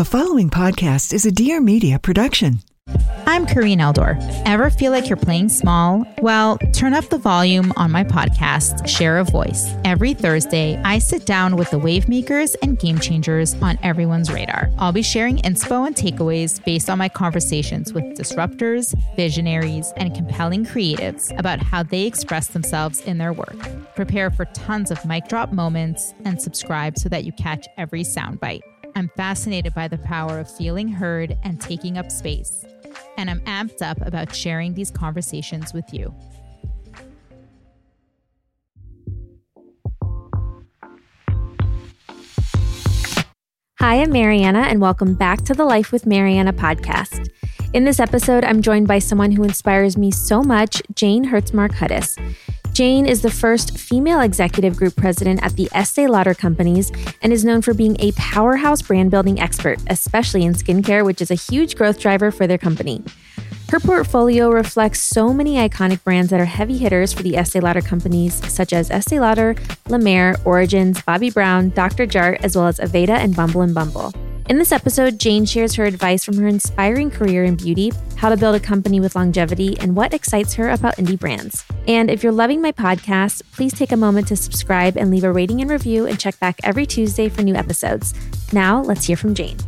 [0.00, 2.60] The following podcast is a Dear Media production.
[3.26, 4.16] I'm Kareen Eldor.
[4.46, 6.06] Ever feel like you're playing small?
[6.22, 9.68] Well, turn up the volume on my podcast, Share a Voice.
[9.84, 14.70] Every Thursday, I sit down with the wave makers and game changers on everyone's radar.
[14.78, 20.64] I'll be sharing inspo and takeaways based on my conversations with disruptors, visionaries, and compelling
[20.64, 23.58] creatives about how they express themselves in their work.
[23.94, 28.62] Prepare for tons of mic drop moments and subscribe so that you catch every soundbite.
[28.94, 32.64] I'm fascinated by the power of feeling heard and taking up space.
[33.16, 36.14] And I'm amped up about sharing these conversations with you.
[43.78, 47.28] Hi, I'm Marianna, and welcome back to the Life with Marianna podcast.
[47.72, 52.18] In this episode, I'm joined by someone who inspires me so much, Jane Hertzmark Hudis.
[52.80, 57.44] Jane is the first female executive group president at the Estee Lauder Companies and is
[57.44, 61.76] known for being a powerhouse brand building expert, especially in skincare, which is a huge
[61.76, 63.04] growth driver for their company.
[63.70, 67.80] Her portfolio reflects so many iconic brands that are heavy hitters for the Estee Lauder
[67.80, 69.54] companies, such as Estee Lauder,
[69.88, 72.04] La Mer, Origins, Bobbi Brown, Dr.
[72.04, 74.12] Jart, as well as Aveda and Bumble and Bumble.
[74.48, 78.36] In this episode, Jane shares her advice from her inspiring career in beauty, how to
[78.36, 81.64] build a company with longevity, and what excites her about indie brands.
[81.86, 85.32] And if you're loving my podcast, please take a moment to subscribe and leave a
[85.32, 88.14] rating and review and check back every Tuesday for new episodes.
[88.52, 89.58] Now, let's hear from Jane.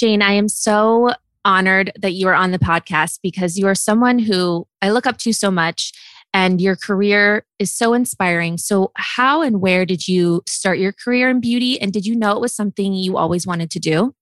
[0.00, 1.10] Jane, I am so
[1.44, 5.18] honored that you are on the podcast because you are someone who I look up
[5.18, 5.92] to so much
[6.32, 8.56] and your career is so inspiring.
[8.56, 11.78] So, how and where did you start your career in beauty?
[11.78, 14.14] And did you know it was something you always wanted to do?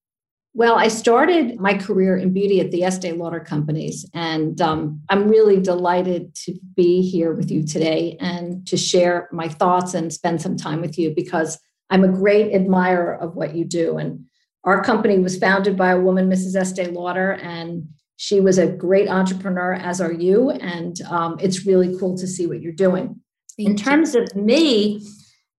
[0.53, 5.29] Well, I started my career in beauty at the Estee Lauder companies, and um, I'm
[5.29, 10.41] really delighted to be here with you today and to share my thoughts and spend
[10.41, 11.57] some time with you because
[11.89, 13.97] I'm a great admirer of what you do.
[13.97, 14.25] And
[14.63, 16.55] our company was founded by a woman, Mrs.
[16.55, 20.49] Estee Lauder, and she was a great entrepreneur, as are you.
[20.49, 23.21] And um, it's really cool to see what you're doing.
[23.55, 24.23] Thank in terms you.
[24.23, 24.99] of me,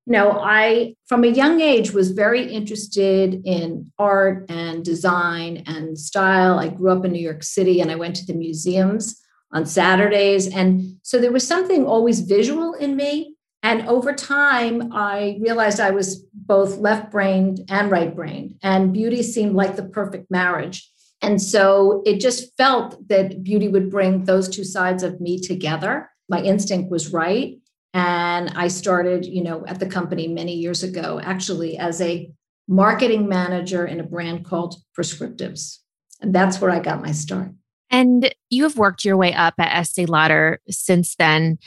[0.07, 5.99] you know, I, from a young age, was very interested in art and design and
[5.99, 6.59] style.
[6.59, 9.21] I grew up in New York City and I went to the museums
[9.53, 10.47] on Saturdays.
[10.47, 13.30] And so there was something always visual in me.
[13.63, 19.23] And over time, I realized I was both left brained and right brained, and beauty
[19.23, 20.91] seemed like the perfect marriage.
[21.23, 26.09] And so it just felt that beauty would bring those two sides of me together.
[26.29, 27.59] My instinct was right.
[27.93, 32.31] And I started, you know, at the company many years ago, actually as a
[32.69, 35.79] marketing manager in a brand called Prescriptives.
[36.21, 37.51] And that's where I got my start.
[37.91, 41.59] And you have worked your way up at Estee Lauder since then.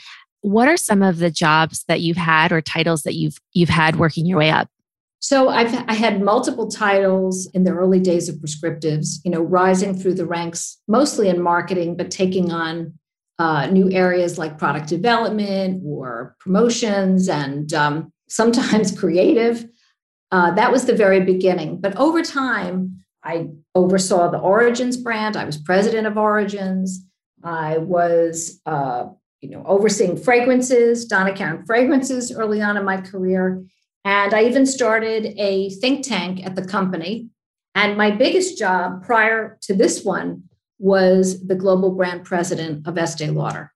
[0.44, 3.96] What are some of the jobs that you've had or titles that you've you've had
[3.96, 4.68] working your way up?
[5.20, 9.98] So I've I had multiple titles in the early days of prescriptives, you know, rising
[9.98, 12.92] through the ranks, mostly in marketing, but taking on
[13.38, 19.64] uh, new areas like product development or promotions and um, sometimes creative.
[20.30, 21.80] Uh, that was the very beginning.
[21.80, 25.38] But over time, I oversaw the Origins brand.
[25.38, 27.02] I was president of Origins.
[27.42, 29.06] I was, uh,
[29.44, 33.62] you know, overseeing fragrances, Donna Karan fragrances early on in my career.
[34.02, 37.28] And I even started a think tank at the company.
[37.74, 40.44] And my biggest job prior to this one
[40.78, 43.70] was the global brand president of Estee Lauder,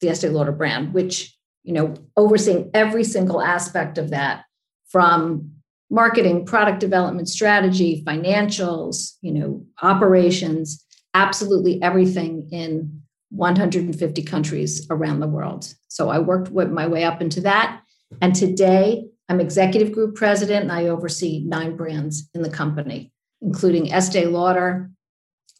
[0.00, 4.44] the Estee Lauder brand, which, you know, overseeing every single aspect of that
[4.90, 5.50] from
[5.90, 10.84] marketing, product development, strategy, financials, you know, operations,
[11.14, 15.72] absolutely everything in 150 countries around the world.
[15.88, 17.82] So I worked my way up into that.
[18.20, 23.92] And today I'm executive group president and I oversee nine brands in the company, including
[23.92, 24.90] Estee Lauder,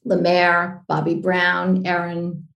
[0.05, 2.49] La Mer, Bobbi Brown, Aerin,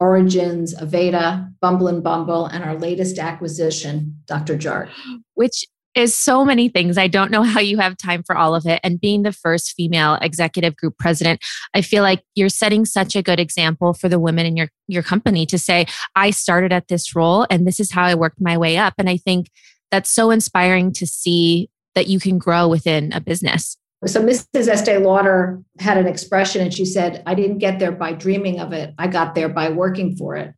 [0.00, 4.56] Origins, Aveda, Bumble and Bumble, and our latest acquisition, Dr.
[4.56, 4.90] Jart.
[5.34, 5.64] Which
[5.96, 6.98] is so many things.
[6.98, 8.80] I don't know how you have time for all of it.
[8.84, 11.42] And being the first female executive group president,
[11.74, 15.02] I feel like you're setting such a good example for the women in your, your
[15.02, 18.58] company to say, I started at this role and this is how I worked my
[18.58, 18.94] way up.
[18.98, 19.50] And I think
[19.90, 23.78] that's so inspiring to see that you can grow within a business.
[24.04, 24.68] So Mrs.
[24.68, 28.74] Estee Lauder had an expression and she said, I didn't get there by dreaming of
[28.74, 28.94] it.
[28.98, 30.52] I got there by working for it.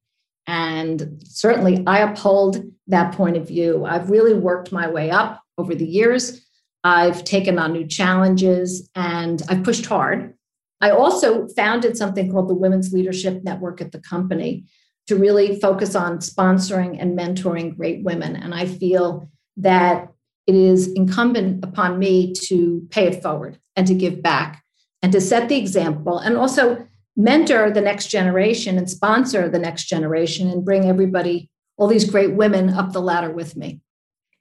[0.49, 3.85] And certainly I uphold that point of view.
[3.85, 6.45] I've really worked my way up over the years.
[6.83, 10.35] I've taken on new challenges and I've pushed hard.
[10.81, 14.65] I also founded something called the Women's Leadership Network at the company,
[15.09, 18.37] to really focus on sponsoring and mentoring great women.
[18.37, 20.09] And I feel that
[20.47, 24.63] it is incumbent upon me to pay it forward and to give back
[25.03, 26.87] and to set the example and also
[27.19, 32.35] mentor the next generation and sponsor the next generation and bring everybody, all these great
[32.35, 33.81] women up the ladder with me.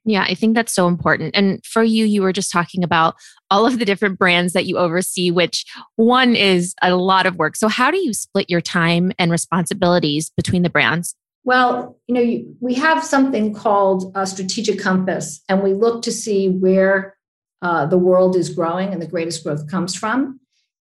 [0.06, 1.36] Yeah, I think that's so important.
[1.36, 3.16] And for you, you were just talking about
[3.52, 5.66] all of the different brands that you oversee, which
[5.98, 7.58] one is a lot of work.
[7.58, 11.14] So, how do you split your time and responsibilities between the brands?
[11.44, 16.12] Well, you know, you, we have something called a strategic compass, and we look to
[16.12, 17.18] see where
[17.62, 20.40] uh, the world is growing and the greatest growth comes from.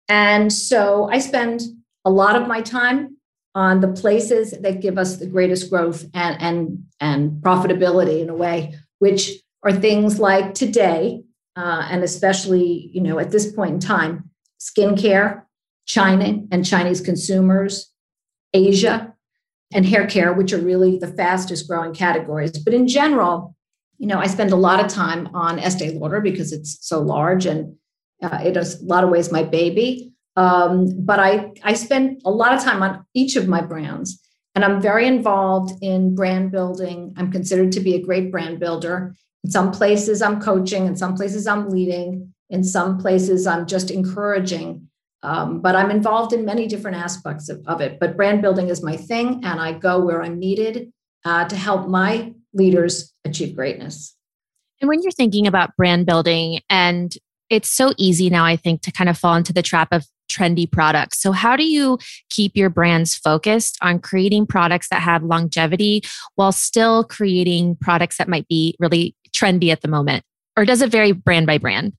[0.08, 1.62] And so I spend
[2.06, 3.18] a lot of my time
[3.56, 8.36] on the places that give us the greatest growth and, and, and profitability in a
[8.36, 9.32] way, which
[9.64, 11.24] are things like today,
[11.56, 14.30] uh, and especially you know at this point in time,
[14.60, 15.44] skincare,
[15.86, 17.92] China and Chinese consumers,
[18.54, 19.14] Asia,
[19.74, 22.58] and hair care, which are really the fastest growing categories.
[22.58, 23.56] But in general,
[23.98, 27.46] you know, I spend a lot of time on Estee Lauder because it's so large
[27.46, 27.76] and
[28.22, 30.14] uh, it is a lot of ways my baby.
[30.36, 34.20] Um, but I, I spend a lot of time on each of my brands,
[34.54, 37.14] and I'm very involved in brand building.
[37.18, 39.16] I'm considered to be a great brand builder.
[39.44, 43.92] In some places, I'm coaching, in some places, I'm leading, in some places, I'm just
[43.92, 44.88] encouraging.
[45.24, 48.00] Um, but I'm involved in many different aspects of, of, it.
[48.00, 50.92] But brand building is my thing, and I go where I'm needed
[51.24, 54.16] uh, to help my leaders achieve greatness.
[54.82, 57.16] And when you're thinking about brand building, and
[57.50, 60.70] it's so easy now, I think, to kind of fall into the trap of trendy
[60.70, 61.20] products.
[61.20, 61.98] So, how do you
[62.30, 66.04] keep your brands focused on creating products that have longevity
[66.36, 70.24] while still creating products that might be really trendy at the moment?
[70.58, 71.94] Or does it vary brand by brand?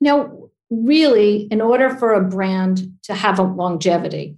[0.00, 4.36] No, really, in order for a brand to have a longevity,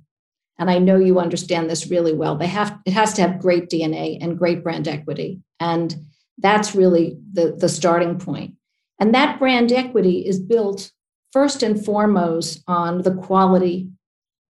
[0.59, 3.69] and I know you understand this really well, they have it has to have great
[3.69, 5.41] DNA and great brand equity.
[5.59, 5.95] And
[6.39, 8.55] that's really the, the starting point.
[8.99, 10.93] And that brand equity is built
[11.33, 13.89] first and foremost on the quality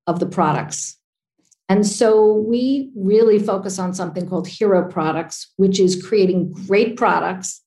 [0.06, 0.98] of the products.
[1.68, 7.62] And so we really focus on something called hero products, which is creating great products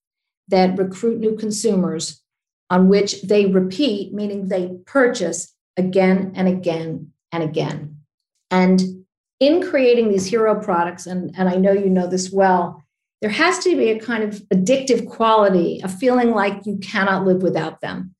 [0.49, 2.21] that recruit new consumers
[2.69, 7.97] on which they repeat, meaning they purchase again and again and again.
[8.51, 9.05] And
[9.39, 12.83] in creating these hero products, and, and I know you know this well,
[13.21, 17.41] there has to be a kind of addictive quality, a feeling like you cannot live
[17.41, 18.14] without them.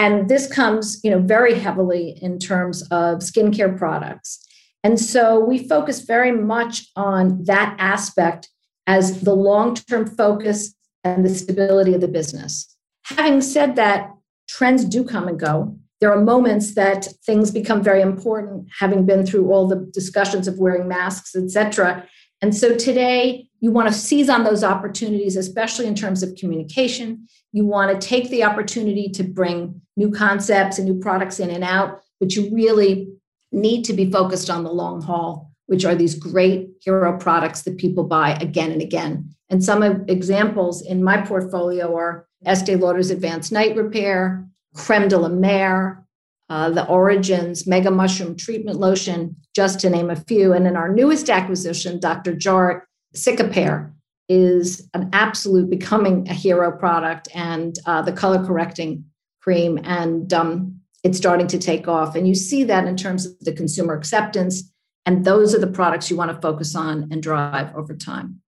[0.00, 4.42] And this comes, you know, very heavily in terms of skincare products.
[4.82, 8.48] And so we focus very much on that aspect
[8.86, 10.74] as the long-term focus
[11.04, 12.74] and the stability of the business.
[13.02, 14.10] Having said that,
[14.48, 15.76] trends do come and go.
[16.00, 20.58] There are moments that things become very important, having been through all the discussions of
[20.58, 22.08] wearing masks, et cetera.
[22.40, 27.28] And so today, you want to seize on those opportunities, especially in terms of communication.
[27.52, 31.64] You want to take the opportunity to bring new concepts and new products in and
[31.64, 33.08] out, but you really
[33.52, 37.78] need to be focused on the long haul, which are these great hero products that
[37.78, 39.34] people buy again and again.
[39.48, 45.28] And some examples in my portfolio are Estee Lauder's Advanced Night Repair, Creme de la
[45.28, 46.06] Mer,
[46.48, 50.52] uh, the Origins Mega Mushroom Treatment Lotion, just to name a few.
[50.52, 52.34] And in our newest acquisition, Dr.
[52.34, 52.82] Jart
[53.14, 53.92] Cicapair
[54.30, 59.04] is an absolute becoming a hero product and uh, the color correcting
[59.42, 59.80] cream.
[59.82, 62.14] And um, it's starting to take off.
[62.14, 64.70] And you see that in terms of the consumer acceptance.
[65.04, 68.40] And those are the products you want to focus on and drive over time.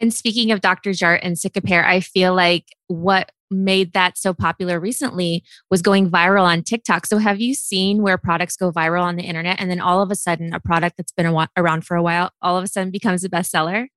[0.00, 0.90] And speaking of Dr.
[0.90, 6.44] Jart and Cicapair, I feel like what made that so popular recently was going viral
[6.44, 7.04] on TikTok.
[7.04, 10.10] So, have you seen where products go viral on the internet and then all of
[10.10, 13.24] a sudden a product that's been around for a while all of a sudden becomes
[13.24, 13.88] a bestseller?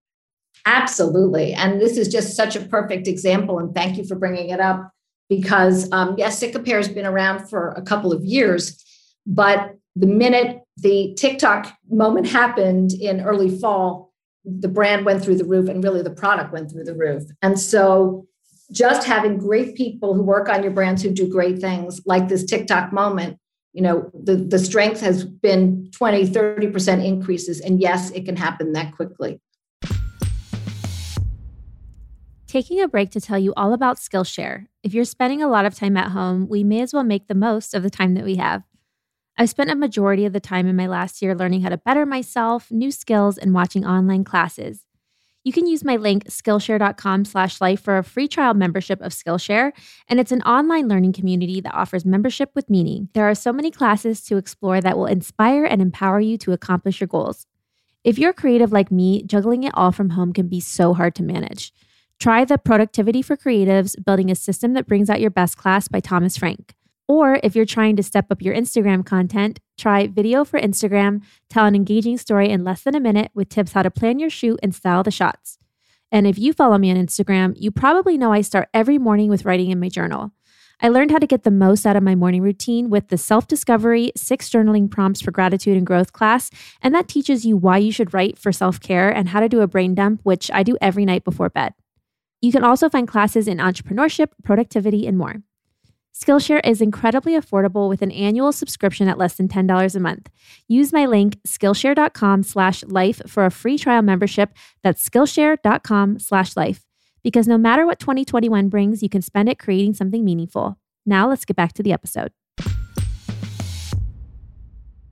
[0.65, 1.53] Absolutely.
[1.53, 3.59] And this is just such a perfect example.
[3.59, 4.91] And thank you for bringing it up
[5.29, 8.83] because, um, yes, Cicapair has been around for a couple of years,
[9.25, 14.13] but the minute the TikTok moment happened in early fall,
[14.45, 17.23] the brand went through the roof and really the product went through the roof.
[17.41, 18.27] And so,
[18.71, 22.45] just having great people who work on your brands who do great things like this
[22.45, 23.37] TikTok moment,
[23.73, 27.59] you know, the, the strength has been 20, 30% increases.
[27.59, 29.41] And yes, it can happen that quickly
[32.51, 34.67] taking a break to tell you all about Skillshare.
[34.83, 37.33] If you're spending a lot of time at home, we may as well make the
[37.33, 38.63] most of the time that we have.
[39.37, 42.05] I've spent a majority of the time in my last year learning how to better
[42.05, 44.83] myself, new skills, and watching online classes.
[45.45, 49.71] You can use my link skillshare.com slash life for a free trial membership of Skillshare,
[50.09, 53.07] and it's an online learning community that offers membership with meaning.
[53.13, 56.99] There are so many classes to explore that will inspire and empower you to accomplish
[56.99, 57.47] your goals.
[58.03, 61.23] If you're creative like me, juggling it all from home can be so hard to
[61.23, 61.71] manage.
[62.21, 65.99] Try the Productivity for Creatives Building a System That Brings Out Your Best class by
[65.99, 66.75] Thomas Frank.
[67.07, 71.65] Or if you're trying to step up your Instagram content, try Video for Instagram, tell
[71.65, 74.59] an engaging story in less than a minute with tips how to plan your shoot
[74.61, 75.57] and style the shots.
[76.11, 79.43] And if you follow me on Instagram, you probably know I start every morning with
[79.43, 80.31] writing in my journal.
[80.79, 83.47] I learned how to get the most out of my morning routine with the self
[83.47, 86.51] discovery six journaling prompts for gratitude and growth class.
[86.83, 89.61] And that teaches you why you should write for self care and how to do
[89.61, 91.73] a brain dump, which I do every night before bed.
[92.41, 95.43] You can also find classes in entrepreneurship, productivity, and more.
[96.13, 100.29] Skillshare is incredibly affordable with an annual subscription at less than $10 a month.
[100.67, 104.51] Use my link, Skillshare.com slash life for a free trial membership.
[104.83, 106.85] That's Skillshare.com slash life
[107.23, 110.77] because no matter what 2021 brings, you can spend it creating something meaningful.
[111.05, 112.31] Now let's get back to the episode.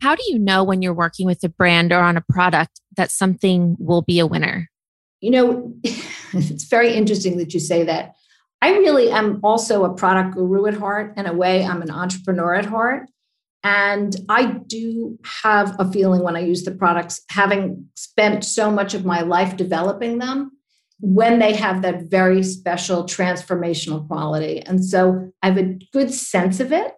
[0.01, 3.11] How do you know when you're working with a brand or on a product that
[3.11, 4.69] something will be a winner?
[5.21, 5.73] You know,
[6.33, 8.15] it's very interesting that you say that.
[8.61, 11.13] I really am also a product guru at heart.
[11.17, 13.09] In a way, I'm an entrepreneur at heart.
[13.63, 18.93] And I do have a feeling when I use the products, having spent so much
[18.93, 20.51] of my life developing them,
[21.01, 24.61] when they have that very special transformational quality.
[24.61, 26.93] And so I have a good sense of it.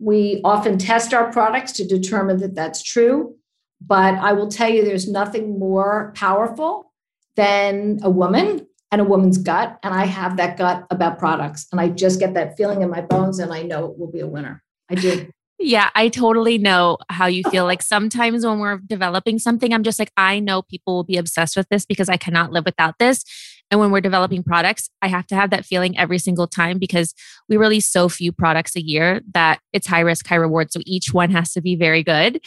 [0.00, 3.36] We often test our products to determine that that's true.
[3.80, 6.92] But I will tell you, there's nothing more powerful
[7.36, 9.76] than a woman and a woman's gut.
[9.82, 11.66] And I have that gut about products.
[11.72, 14.20] And I just get that feeling in my bones and I know it will be
[14.20, 14.62] a winner.
[14.88, 15.28] I do.
[15.58, 17.64] Yeah, I totally know how you feel.
[17.64, 21.56] Like sometimes when we're developing something, I'm just like, I know people will be obsessed
[21.56, 23.24] with this because I cannot live without this.
[23.70, 27.14] And when we're developing products, I have to have that feeling every single time because
[27.48, 30.72] we release so few products a year that it's high risk, high reward.
[30.72, 32.40] So each one has to be very good.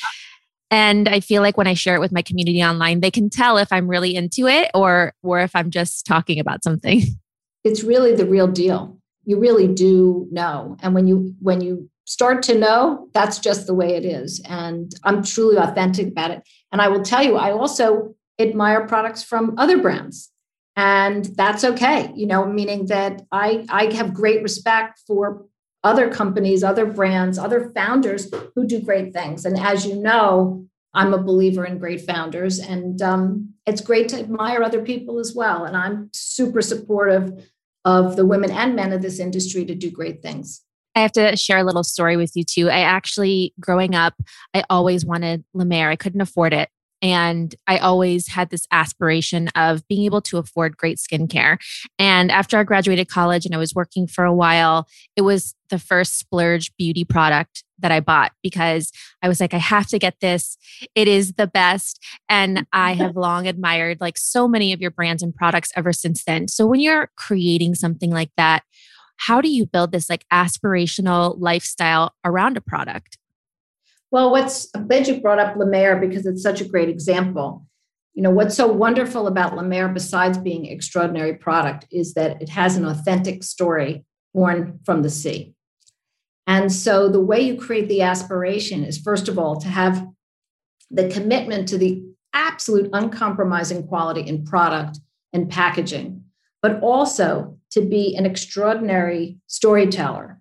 [0.70, 3.58] And I feel like when I share it with my community online, they can tell
[3.58, 7.02] if I'm really into it or or if I'm just talking about something.
[7.64, 8.98] It's really the real deal.
[9.26, 10.78] You really do know.
[10.82, 14.42] And when you when you start to know, that's just the way it is.
[14.48, 16.44] And I'm truly authentic about it.
[16.72, 20.32] And I will tell you, I also admire products from other brands.
[20.78, 25.46] And that's okay, you know, meaning that I, I have great respect for
[25.84, 29.46] other companies, other brands, other founders who do great things.
[29.46, 34.20] And as you know, I'm a believer in great founders, and um, it's great to
[34.20, 35.64] admire other people as well.
[35.64, 37.48] And I'm super supportive
[37.86, 40.64] of the women and men of this industry to do great things.
[40.96, 42.70] I have to share a little story with you too.
[42.70, 44.16] I actually, growing up,
[44.56, 45.92] I always wanted Mer.
[45.92, 46.70] I couldn't afford it.
[47.02, 51.58] And I always had this aspiration of being able to afford great skincare.
[52.00, 55.80] And after I graduated college and I was working for a while, it was the
[55.80, 60.16] first splurge beauty product that I bought because I was like, I have to get
[60.22, 60.58] this.
[60.96, 62.04] It is the best.
[62.28, 66.24] And I have long admired like so many of your brands and products ever since
[66.24, 66.48] then.
[66.48, 68.64] So when you're creating something like that,
[69.18, 73.18] how do you build this like aspirational lifestyle around a product?
[74.12, 77.66] Well, what's I'm glad you brought up Mer because it's such a great example.
[78.14, 82.76] You know, what's so wonderful about Mer, besides being extraordinary product, is that it has
[82.76, 85.54] an authentic story born from the sea.
[86.48, 90.08] And so the way you create the aspiration is, first of all, to have
[90.90, 92.02] the commitment to the
[92.34, 95.00] absolute uncompromising quality in product
[95.34, 96.24] and packaging,
[96.62, 100.37] but also to be an extraordinary storyteller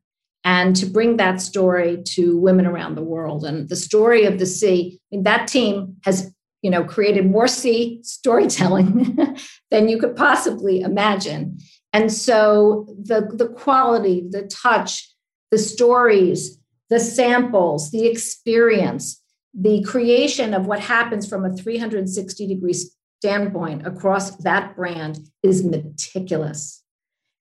[0.46, 3.44] and to bring that story to women around the world.
[3.44, 7.48] And the story of the sea, I mean, that team has you know created more
[7.48, 9.18] sea storytelling
[9.70, 11.58] than you could possibly imagine.
[11.92, 15.12] And so the, the quality, the touch,
[15.50, 16.58] the stories,
[16.90, 19.20] the samples, the experience,
[19.52, 22.74] the creation of what happens from a 360 degree
[23.20, 26.84] standpoint across that brand is meticulous.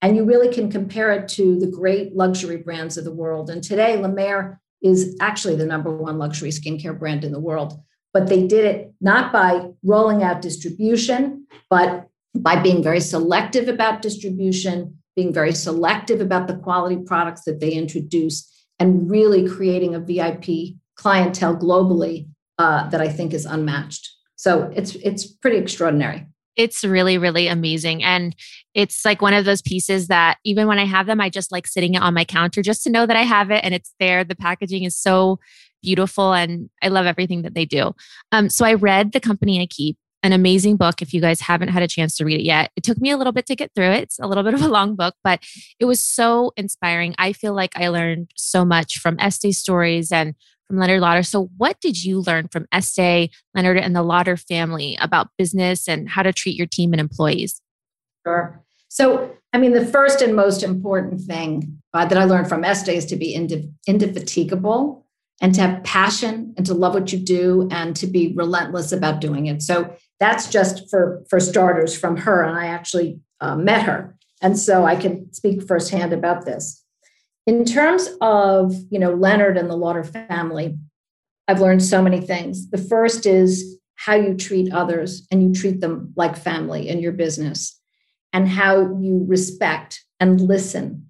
[0.03, 3.49] And you really can compare it to the great luxury brands of the world.
[3.49, 7.81] And today, La Mer is actually the number one luxury skincare brand in the world.
[8.13, 14.03] But they did it not by rolling out distribution, but by being very selective about
[14.03, 20.01] distribution, being very selective about the quality products that they introduce, and really creating a
[20.01, 22.29] VIP clientele globally
[22.59, 24.11] uh, that I think is unmatched.
[24.35, 28.03] So it's it's pretty extraordinary it's really really amazing.
[28.03, 28.35] And
[28.75, 31.67] it's like one of those pieces that even when i have them i just like
[31.67, 34.25] sitting it on my counter just to know that i have it and it's there.
[34.25, 35.39] The packaging is so
[35.83, 37.93] beautiful and i love everything that they do.
[38.33, 41.71] Um, so i read the company i keep an amazing book if you guys haven't
[41.71, 42.71] had a chance to read it yet.
[42.77, 44.03] It took me a little bit to get through it.
[44.05, 45.41] It's a little bit of a long book but
[45.81, 47.15] it was so inspiring.
[47.19, 50.35] I feel like i learned so much from estee stories and
[50.73, 51.23] from Leonard Lauder.
[51.23, 56.09] So, what did you learn from Estee, Leonard, and the Lauder family about business and
[56.09, 57.61] how to treat your team and employees?
[58.27, 58.65] Sure.
[58.89, 62.97] So, I mean, the first and most important thing uh, that I learned from Estee
[62.97, 65.07] is to be indefatigable
[65.43, 69.21] and to have passion and to love what you do and to be relentless about
[69.21, 69.61] doing it.
[69.61, 74.59] So that's just for for starters from her, and I actually uh, met her, and
[74.59, 76.82] so I can speak firsthand about this.
[77.47, 80.79] In terms of you know Leonard and the Lauder family,
[81.49, 82.71] I've learned so many things.
[82.71, 87.13] The first is how you treat others and you treat them like family in your
[87.13, 87.81] business,
[88.33, 91.09] and how you respect and listen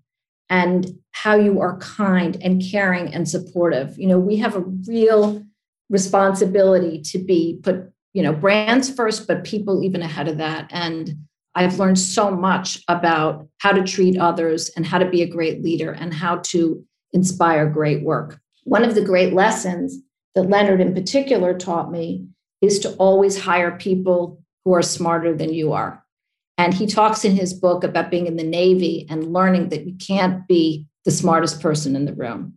[0.48, 3.98] and how you are kind and caring and supportive.
[3.98, 5.42] You know, we have a real
[5.88, 10.68] responsibility to be put, you know, brands first, but people even ahead of that.
[10.70, 15.28] And I've learned so much about how to treat others and how to be a
[15.28, 18.40] great leader and how to inspire great work.
[18.64, 19.98] One of the great lessons
[20.34, 22.26] that Leonard in particular taught me
[22.60, 26.02] is to always hire people who are smarter than you are.
[26.56, 29.94] And he talks in his book about being in the Navy and learning that you
[29.94, 32.54] can't be the smartest person in the room.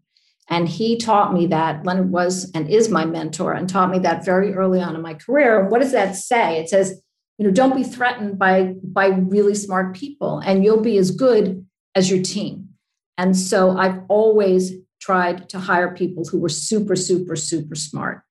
[0.47, 1.85] And he taught me that.
[1.85, 5.15] Leonard was and is my mentor and taught me that very early on in my
[5.15, 5.67] career.
[5.67, 6.59] What does that say?
[6.59, 7.01] It says,
[7.37, 11.65] you know, don't be threatened by, by really smart people, and you'll be as good
[11.93, 12.69] as your team.
[13.17, 18.21] And so I've always tried to hire people who were super, super, super smart.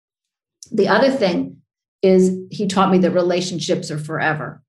[0.73, 1.59] The other thing
[2.03, 4.63] is he taught me that relationships are forever.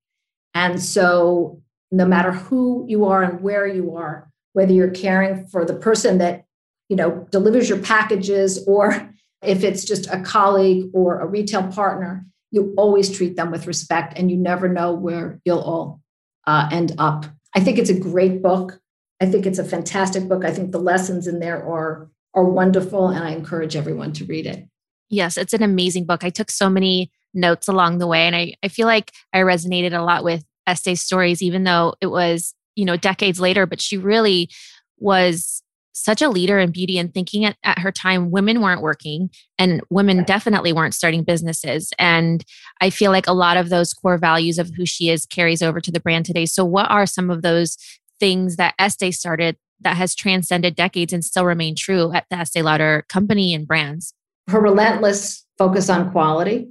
[0.54, 1.62] And so,
[1.92, 6.18] no matter who you are and where you are, whether you're caring for the person
[6.18, 6.44] that
[6.88, 9.12] you know delivers your packages or
[9.42, 12.24] if it's just a colleague or a retail partner
[12.56, 16.00] you always treat them with respect and you never know where you'll all
[16.46, 17.26] uh, end up.
[17.54, 18.80] I think it's a great book.
[19.22, 20.44] I think it's a fantastic book.
[20.44, 24.44] I think the lessons in there are are wonderful and i encourage everyone to read
[24.44, 24.66] it.
[25.08, 26.24] Yes it's an amazing book.
[26.24, 28.26] I took so many notes along the way.
[28.26, 32.06] And I, I feel like I resonated a lot with Estee's stories, even though it
[32.06, 34.50] was, you know, decades later, but she really
[34.98, 35.62] was
[35.96, 39.80] such a leader in beauty and thinking at, at her time women weren't working and
[39.88, 41.90] women definitely weren't starting businesses.
[41.98, 42.44] And
[42.82, 45.80] i feel like a lot of those core values of who she is carries over
[45.80, 46.44] to the brand today.
[46.44, 47.78] So what are some of those
[48.20, 52.62] things that estee started that has transcended decades and still remain true at the estee
[52.62, 54.12] lauder company and brands?
[54.48, 56.68] Her relentless focus on quality.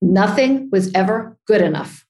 [0.00, 2.06] Nothing was ever good enough.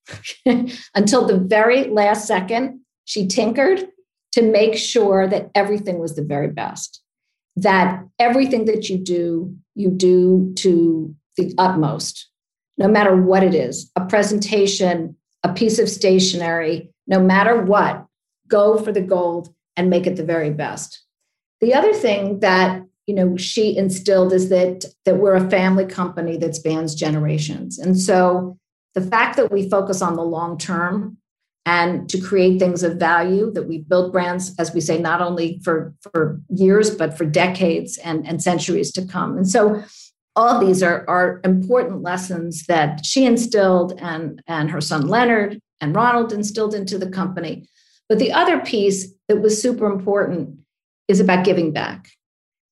[0.94, 2.80] Until the very last second.
[3.04, 3.88] She tinkered
[4.32, 7.02] to make sure that everything was the very best,
[7.56, 12.28] that everything that you do, you do to the utmost,
[12.78, 18.06] no matter what it is a presentation, a piece of stationery, no matter what,
[18.48, 21.02] go for the gold and make it the very best.
[21.60, 26.36] The other thing that you know she instilled is that that we're a family company
[26.38, 28.56] that spans generations and so
[28.94, 31.16] the fact that we focus on the long term
[31.64, 35.60] and to create things of value that we build brands as we say not only
[35.62, 39.36] for for years but for decades and and centuries to come.
[39.36, 39.82] And so
[40.34, 45.94] all these are are important lessons that she instilled and and her son leonard and
[45.94, 47.66] ronald instilled into the company.
[48.08, 50.58] But the other piece that was super important
[51.08, 52.08] is about giving back.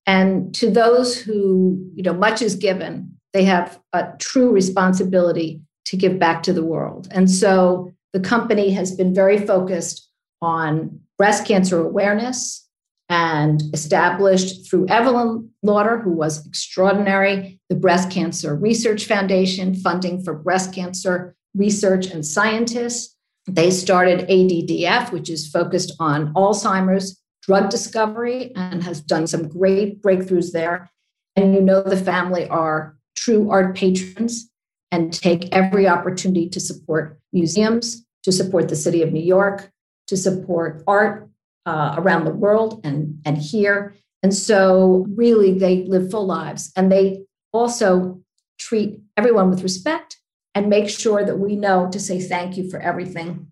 [0.07, 5.97] And to those who, you know, much is given, they have a true responsibility to
[5.97, 7.09] give back to the world.
[7.11, 10.09] And so the company has been very focused
[10.43, 12.67] on breast cancer awareness
[13.09, 20.33] and established through Evelyn Lauder, who was extraordinary, the Breast Cancer Research Foundation, funding for
[20.33, 23.17] breast cancer research and scientists.
[23.49, 30.01] They started ADDF, which is focused on Alzheimer's drug discovery and has done some great
[30.03, 30.91] breakthroughs there.
[31.35, 34.50] And you know, the family are true art patrons
[34.93, 39.71] and take every opportunity to support museums, to support the city of New York,
[40.09, 41.29] to support art
[41.67, 43.95] uh, around the world and, and here.
[44.23, 47.23] And so, really, they live full lives and they
[47.53, 48.21] also
[48.59, 50.19] treat everyone with respect
[50.55, 53.51] and make sure that we know to say thank you for everything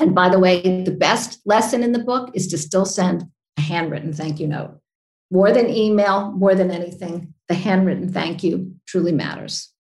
[0.00, 3.24] and by the way, the best lesson in the book is to still send
[3.56, 4.78] a handwritten thank you note.
[5.30, 9.72] More than email, more than anything, the handwritten thank you truly matters.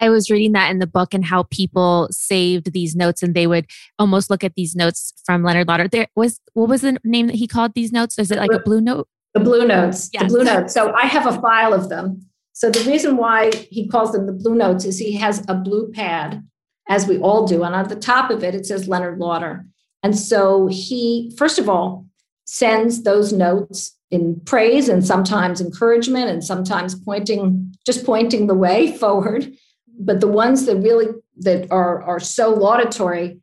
[0.00, 3.46] I was reading that in the book and how people saved these notes and they
[3.46, 3.66] would
[3.98, 5.88] almost look at these notes from Leonard Lauder.
[5.88, 8.18] There was what was the name that he called these notes?
[8.18, 9.08] Is it like a blue note?
[9.34, 10.10] The blue notes.
[10.12, 10.24] Yes.
[10.24, 10.74] The blue notes.
[10.74, 12.26] So I have a file of them.
[12.52, 15.92] So the reason why he calls them the blue notes is he has a blue
[15.92, 16.42] pad
[16.88, 17.62] as we all do.
[17.62, 19.66] And on the top of it, it says Leonard Lauder.
[20.02, 22.06] And so he, first of all,
[22.46, 28.96] sends those notes in praise and sometimes encouragement and sometimes pointing, just pointing the way
[28.96, 29.52] forward.
[29.98, 31.08] But the ones that really
[31.38, 33.40] that are, are so laudatory,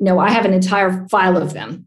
[0.00, 1.86] you know, I have an entire file of them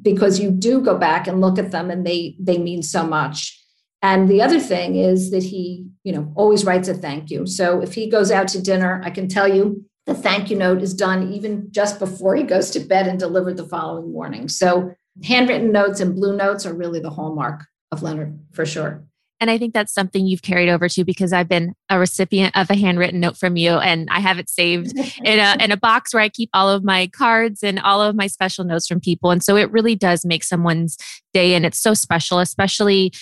[0.00, 3.58] because you do go back and look at them and they they mean so much.
[4.02, 7.46] And the other thing is that he, you know, always writes a thank you.
[7.46, 10.82] So if he goes out to dinner, I can tell you the thank you note
[10.82, 14.48] is done even just before he goes to bed and delivered the following morning.
[14.48, 19.04] So handwritten notes and blue notes are really the hallmark of Leonard for sure.
[19.42, 22.70] And I think that's something you've carried over to because I've been a recipient of
[22.70, 26.14] a handwritten note from you and I have it saved in a in a box
[26.14, 29.32] where I keep all of my cards and all of my special notes from people.
[29.32, 30.96] And so it really does make someone's
[31.34, 33.12] day and it's so special, especially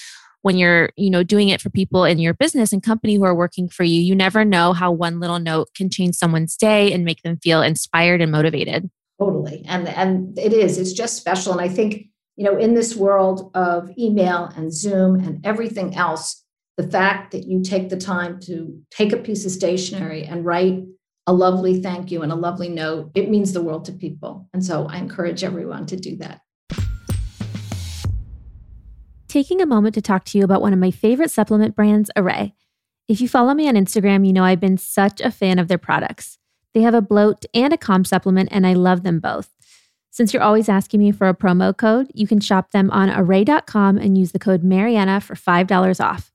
[0.43, 3.35] when you're, you know, doing it for people in your business and company who are
[3.35, 4.03] working for you.
[4.03, 7.63] You never know how one little note can change someone's day and make them feel
[7.63, 8.91] inspired and motivated.
[9.19, 9.65] Totally.
[9.67, 10.77] And and it is.
[10.77, 15.17] It's just special and I think you know, in this world of email and Zoom
[15.17, 16.45] and everything else,
[16.77, 20.85] the fact that you take the time to take a piece of stationery and write
[21.27, 24.49] a lovely thank you and a lovely note, it means the world to people.
[24.53, 26.41] And so I encourage everyone to do that.
[29.29, 32.53] Taking a moment to talk to you about one of my favorite supplement brands, Arrae.
[33.07, 35.79] If you follow me on Instagram, you know I've been such a fan of their
[35.79, 36.39] products.
[36.75, 39.51] They have a bloat and a calm supplement, and I love them both.
[40.11, 43.97] Since you're always asking me for a promo code, you can shop them on arrae.com
[43.97, 46.33] and use the code Marianna for $5 off.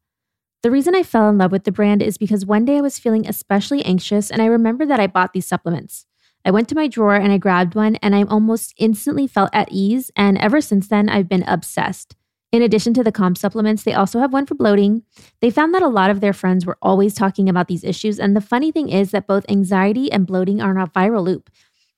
[0.63, 2.97] The reason I fell in love with the brand is because one day I was
[2.97, 6.05] feeling especially anxious and I remembered that I bought these supplements.
[6.45, 9.71] I went to my drawer and I grabbed one and I almost instantly felt at
[9.71, 10.09] ease.
[10.15, 12.15] And ever since then, I've been obsessed.
[12.51, 15.03] In addition to the calm supplements, they also have one for bloating.
[15.41, 18.19] They found that a lot of their friends were always talking about these issues.
[18.19, 21.49] And the funny thing is that both anxiety and bloating are in a viral loop.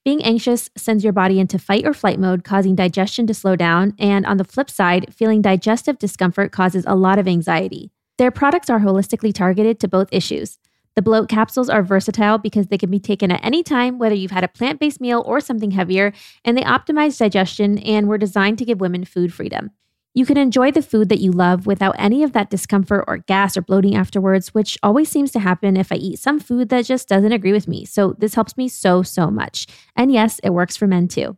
[0.08, 3.94] Being anxious sends your body into fight or flight mode, causing digestion to slow down.
[4.00, 7.92] And on the flip side, feeling digestive discomfort causes a lot of anxiety.
[8.18, 10.60] Their products are holistically targeted to both issues.
[10.96, 14.32] The bloat capsules are versatile because they can be taken at any time, whether you've
[14.32, 16.14] had a plant based meal or something heavier,
[16.46, 19.72] and they optimize digestion and were designed to give women food freedom.
[20.18, 23.56] You can enjoy the food that you love without any of that discomfort or gas
[23.56, 27.08] or bloating afterwards, which always seems to happen if I eat some food that just
[27.08, 27.86] doesn't agree with me.
[27.86, 29.68] So, this helps me so, so much.
[29.96, 31.38] And yes, it works for men too.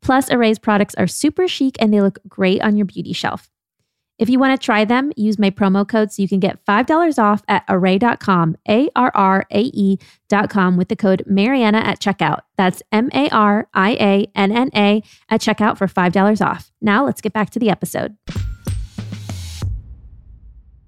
[0.00, 3.50] Plus, Arrae's products are super chic and they look great on your beauty shelf.
[4.18, 7.22] If you want to try them, use my promo code so you can get $5
[7.22, 12.40] off at arrae.com, A R R A E.com with the code Marianna at checkout.
[12.56, 16.72] That's M A R I A N N A at checkout for $5 off.
[16.80, 18.16] Now let's get back to the episode.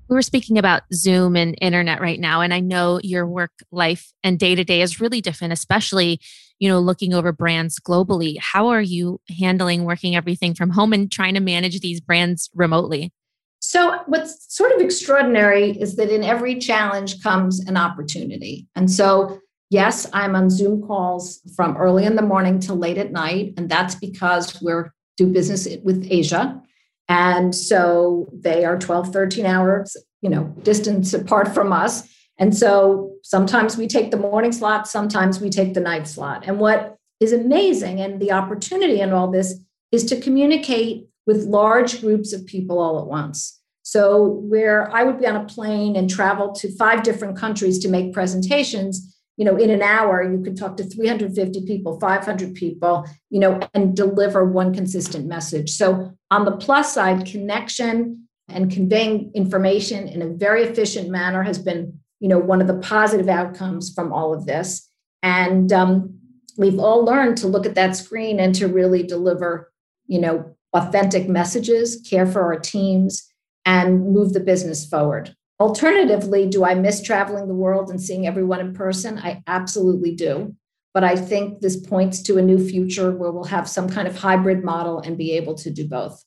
[0.09, 4.11] We were speaking about Zoom and internet right now, and I know your work life
[4.25, 6.19] and day to day is really different, especially
[6.59, 8.37] you know looking over brands globally.
[8.39, 13.13] How are you handling working everything from home and trying to manage these brands remotely?
[13.61, 18.67] So, what's sort of extraordinary is that in every challenge comes an opportunity.
[18.77, 19.41] And so,
[19.71, 23.55] yes, I'm on Zoom calls from early in the morning to late at night.
[23.57, 26.63] And that's because we're do business with Asia.
[27.09, 32.09] And so they are 12, 13 hours, you know, distance apart from us.
[32.39, 36.45] And so sometimes we take the morning slot, sometimes we take the night slot.
[36.47, 42.01] And what is amazing and the opportunity in all this is to communicate with large
[42.01, 43.61] groups of people all at once.
[43.83, 47.89] So, where I would be on a plane and travel to five different countries to
[47.89, 53.09] make presentations, you know, in an hour, you could talk to 350 people, 500 people,
[53.31, 55.71] you know, and deliver one consistent message.
[55.71, 61.59] So, on the plus side, connection and conveying information in a very efficient manner has
[61.59, 64.89] been, you know, one of the positive outcomes from all of this.
[65.23, 66.19] And um,
[66.57, 69.73] we've all learned to look at that screen and to really deliver,
[70.07, 73.27] you know, authentic messages, care for our teams,
[73.65, 75.35] and move the business forward.
[75.61, 79.19] Alternatively, do I miss traveling the world and seeing everyone in person?
[79.19, 80.55] I absolutely do.
[80.95, 84.17] But I think this points to a new future where we'll have some kind of
[84.17, 86.25] hybrid model and be able to do both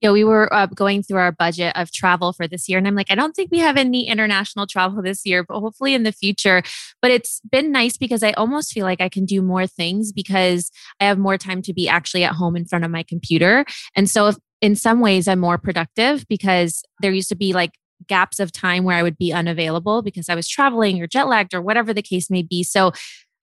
[0.00, 2.88] you know, we were uh, going through our budget of travel for this year, and
[2.88, 6.04] I'm like, I don't think we have any international travel this year, but hopefully in
[6.04, 6.62] the future.
[7.02, 10.70] But it's been nice because I almost feel like I can do more things because
[11.00, 13.64] I have more time to be actually at home in front of my computer.
[13.94, 17.72] And so, if, in some ways, I'm more productive because there used to be like
[18.08, 21.52] gaps of time where I would be unavailable because I was traveling or jet lagged
[21.52, 22.62] or whatever the case may be.
[22.62, 22.92] So,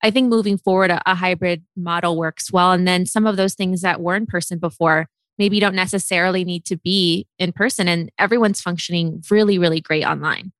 [0.03, 2.71] I think moving forward, a, a hybrid model works well.
[2.71, 6.43] And then some of those things that were in person before maybe you don't necessarily
[6.43, 10.51] need to be in person and everyone's functioning really really great online.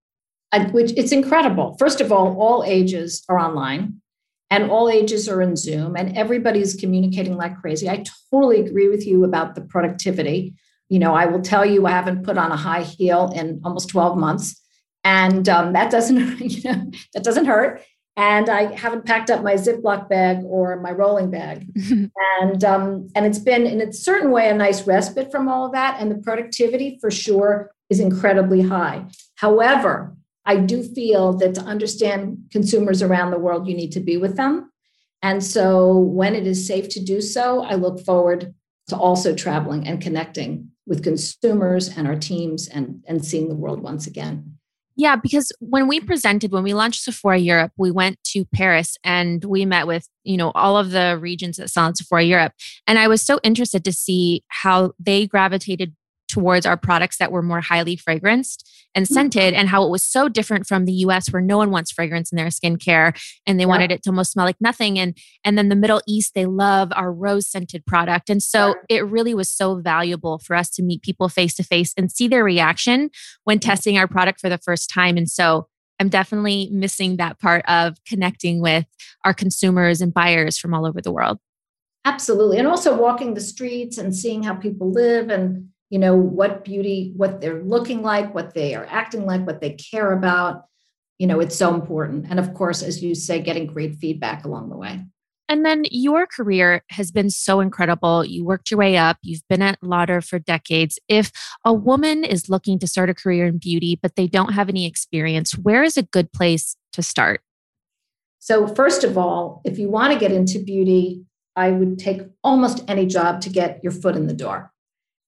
[0.71, 1.75] Which it's incredible.
[1.77, 4.01] First of all all ages are online
[4.49, 7.89] and all ages are in zoom and everybody's communicating like crazy.
[7.89, 10.53] I totally agree with you about the productivity.
[10.89, 13.89] You know i will tell you i haven't put on a high heel in almost
[13.89, 14.55] 12 months
[15.03, 17.81] and um, that doesn't you know that doesn't hurt
[18.17, 21.69] and I haven't packed up my Ziploc bag or my rolling bag.
[22.41, 25.71] and um, and it's been in a certain way a nice respite from all of
[25.73, 26.01] that.
[26.01, 29.05] And the productivity for sure is incredibly high.
[29.35, 34.17] However, I do feel that to understand consumers around the world, you need to be
[34.17, 34.71] with them.
[35.21, 38.53] And so when it is safe to do so, I look forward
[38.87, 43.81] to also traveling and connecting with consumers and our teams and, and seeing the world
[43.81, 44.56] once again.
[44.99, 49.45] Yeah, because when we presented, when we launched Sephora Europe, we went to Paris and
[49.45, 52.53] we met with, you know, all of the regions that sell Sephora Europe.
[52.87, 55.95] And I was so interested to see how they gravitated
[56.27, 58.63] towards our products that were more highly fragranced
[58.95, 59.09] and mm.
[59.09, 62.31] scented and how it was so different from the US where no one wants fragrance
[62.31, 63.67] in their skincare and they yeah.
[63.67, 66.91] wanted it to almost smell like nothing and and then the Middle East they love
[66.95, 71.01] our rose scented product and so it really was so valuable for us to meet
[71.01, 73.09] people face to face and see their reaction
[73.43, 75.67] when testing our product for the first time and so
[75.99, 78.85] I'm definitely missing that part of connecting with
[79.25, 81.39] our consumers and buyers from all over the world.
[82.05, 82.57] Absolutely.
[82.57, 87.13] And also walking the streets and seeing how people live and you know what beauty
[87.15, 90.65] what they're looking like what they are acting like what they care about
[91.17, 94.69] you know it's so important and of course as you say getting great feedback along
[94.69, 95.01] the way
[95.49, 98.25] and then your career has been so incredible.
[98.25, 99.17] You worked your way up.
[99.21, 100.99] You've been at Lauder for decades.
[101.07, 101.31] If
[101.63, 104.85] a woman is looking to start a career in beauty, but they don't have any
[104.85, 107.41] experience, where is a good place to start?
[108.39, 111.23] So, first of all, if you want to get into beauty,
[111.55, 114.71] I would take almost any job to get your foot in the door.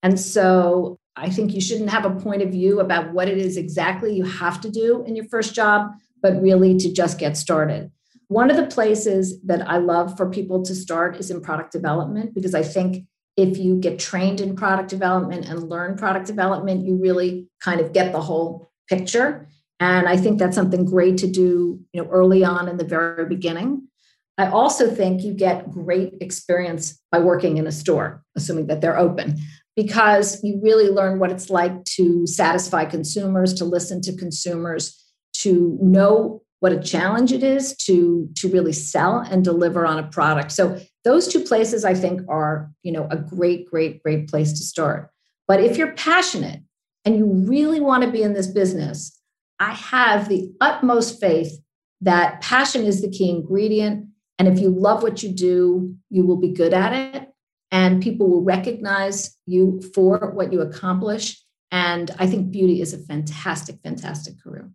[0.03, 3.57] And so I think you shouldn't have a point of view about what it is
[3.57, 7.91] exactly you have to do in your first job, but really to just get started.
[8.27, 12.33] One of the places that I love for people to start is in product development
[12.33, 16.95] because I think if you get trained in product development and learn product development, you
[16.95, 19.47] really kind of get the whole picture.
[19.79, 23.25] And I think that's something great to do, you know, early on in the very
[23.25, 23.87] beginning.
[24.37, 28.97] I also think you get great experience by working in a store, assuming that they're
[28.97, 29.37] open
[29.81, 35.77] because you really learn what it's like to satisfy consumers, to listen to consumers, to
[35.81, 40.51] know what a challenge it is to to really sell and deliver on a product.
[40.51, 44.65] So those two places I think are, you know, a great great great place to
[44.65, 45.11] start.
[45.47, 46.61] But if you're passionate
[47.05, 49.17] and you really want to be in this business,
[49.61, 51.57] I have the utmost faith
[52.01, 54.07] that passion is the key ingredient
[54.39, 57.28] and if you love what you do, you will be good at it
[57.71, 61.43] and people will recognize you for what you accomplish.
[61.71, 64.71] And I think beauty is a fantastic, fantastic career.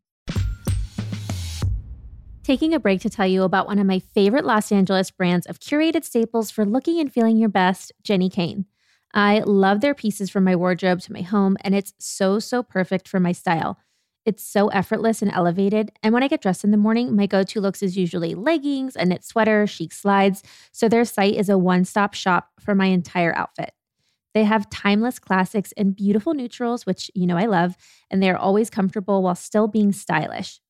[2.44, 5.60] Taking a break to tell you about one of my favorite Los Angeles brands of
[5.60, 8.66] curated staples for looking and feeling your best, Jenni Kayne.
[9.14, 13.08] I love their pieces from my wardrobe to my home, and it's so, so perfect
[13.08, 13.78] for my style.
[14.24, 15.92] It's so effortless and elevated.
[16.02, 18.96] And when I get dressed in the morning, my go to looks is usually leggings,
[18.96, 20.42] a knit sweater, chic slides.
[20.72, 23.72] So their site is a one stop shop for my entire outfit.
[24.32, 27.76] They have timeless classics and beautiful neutrals, which you know I love,
[28.10, 30.60] and they are always comfortable while still being stylish.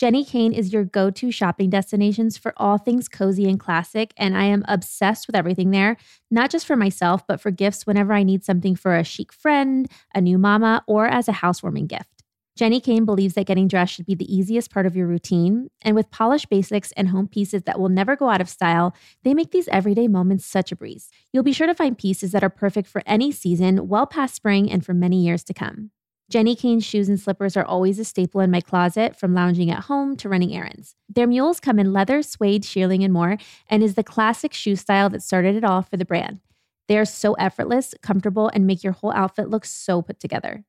[0.00, 4.36] Jenni Kayne is your go to shopping destinations for all things cozy and classic, and
[4.36, 5.96] I am obsessed with everything there,
[6.30, 9.90] not just for myself, but for gifts whenever I need something for a chic friend,
[10.14, 12.19] a new mama, or as a housewarming gift.
[12.58, 15.68] Jenni Kayne believes that getting dressed should be the easiest part of your routine.
[15.82, 19.34] And with polished basics and home pieces that will never go out of style, they
[19.34, 21.08] make these everyday moments such a breeze.
[21.32, 24.70] You'll be sure to find pieces that are perfect for any season, well past spring,
[24.70, 25.90] and for many years to come.
[26.30, 29.84] Jenni Kayne's shoes and slippers are always a staple in my closet, from lounging at
[29.84, 30.94] home to running errands.
[31.08, 33.36] Their mules come in leather, suede, shearling, and more,
[33.68, 36.38] and is the classic shoe style that started it all for the brand.
[36.86, 40.64] They are so effortless, comfortable, and make your whole outfit look so put together.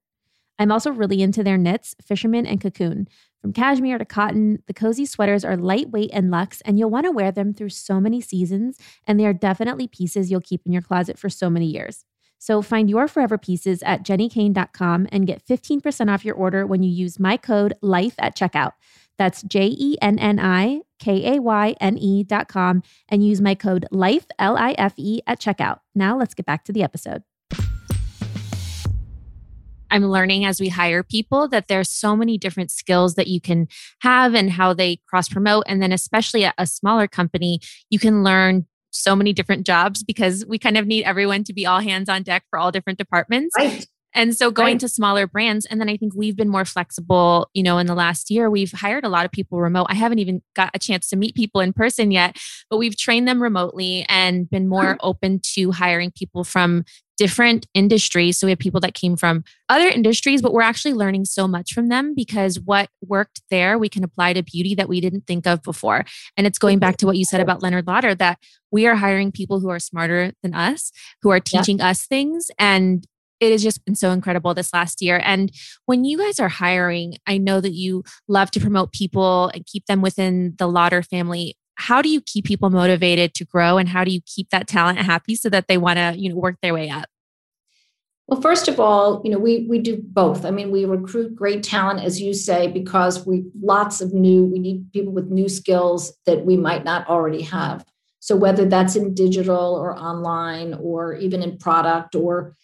[0.59, 3.07] I'm also really into their knits, fisherman, and cocoon.
[3.41, 7.11] From cashmere to cotton, the cozy sweaters are lightweight and luxe, and you'll want to
[7.11, 10.83] wear them through so many seasons, and they are definitely pieces you'll keep in your
[10.83, 12.05] closet for so many years.
[12.37, 16.89] So find your forever pieces at jennikayne.com and get 15% off your order when you
[16.89, 18.71] use my code LIFE at checkout.
[19.17, 23.85] That's J E N N I K A Y N E.com and use my code
[23.91, 25.81] LIFE, L I F E, at checkout.
[25.93, 27.21] Now let's get back to the episode.
[29.91, 33.67] I'm learning as we hire people that there's so many different skills that you can
[33.99, 35.65] have and how they cross promote.
[35.67, 40.45] And then, especially at a smaller company, you can learn so many different jobs because
[40.45, 43.55] we kind of need everyone to be all hands on deck for all different departments.
[43.57, 43.85] Right.
[44.13, 44.79] And so going right.
[44.81, 47.49] to smaller brands, and then I think we've been more flexible.
[47.53, 49.87] You know, in the last year, we've hired a lot of people remote.
[49.89, 52.37] I haven't even got a chance to meet people in person yet,
[52.69, 54.97] but we've trained them remotely and been more uh-huh.
[55.01, 56.83] open to hiring people from
[57.21, 58.39] different industries.
[58.39, 61.71] So we have people that came from other industries, but we're actually learning so much
[61.71, 65.45] from them because what worked there, we can apply to beauty that we didn't think
[65.45, 66.03] of before.
[66.35, 68.39] And it's going back to what you said about Leonard Lauder that
[68.71, 71.89] we are hiring people who are smarter than us, who are teaching yeah.
[71.89, 72.49] us things.
[72.57, 73.05] And
[73.39, 75.21] it has just been so incredible this last year.
[75.23, 75.51] And
[75.85, 79.85] when you guys are hiring, I know that you love to promote people and keep
[79.85, 81.55] them within the Lauder family.
[81.75, 84.97] How do you keep people motivated to grow and how do you keep that talent
[84.97, 87.10] happy so that they want to, you know, work their way up?
[88.31, 90.45] Well, first of all, you know, we we do both.
[90.45, 94.57] I mean, we recruit great talent, as you say, because we lots of new, we
[94.57, 97.85] need people with new skills that we might not already have.
[98.21, 102.55] So whether that's in digital or online or even in product or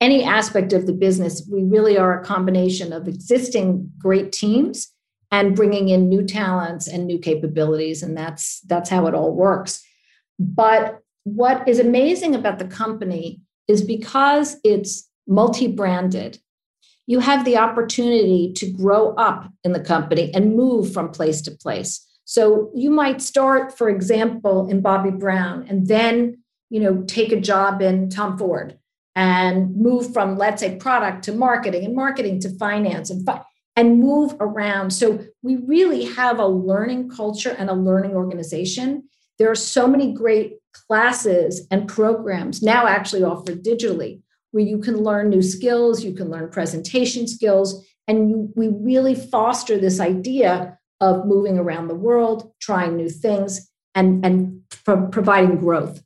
[0.00, 4.90] any aspect of the business, we really are a combination of existing great teams
[5.30, 9.82] and bringing in new talents and new capabilities and that's that's how it all works
[10.38, 16.38] but what is amazing about the company is because it's multi-branded.
[17.06, 21.50] You have the opportunity to grow up in the company and move from place to
[21.50, 22.06] place.
[22.24, 26.38] So you might start for example in Bobbi Brown and then
[26.70, 28.78] you know take a job in tom ford
[29.14, 33.42] and move from let's say product to marketing and marketing to finance and fi-
[33.76, 34.92] and move around.
[34.92, 39.08] So we really have a learning culture and a learning organization.
[39.38, 44.96] There are so many great classes and programs now actually offered digitally where you can
[44.96, 50.78] learn new skills you can learn presentation skills and you, we really foster this idea
[51.00, 56.04] of moving around the world trying new things and, and pro- providing growth